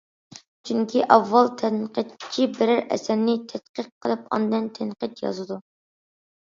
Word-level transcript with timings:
چۈنكى 0.69 1.03
ئاۋۋال 1.15 1.51
تەنقىدچى 1.63 2.49
بىرەر 2.57 2.83
ئەسەرنى 2.97 3.39
تەتقىق 3.55 3.95
قىلىپ 4.01 4.27
ئاندىن 4.35 4.69
تەنقىد 4.81 5.27
يازىدۇ. 5.29 5.65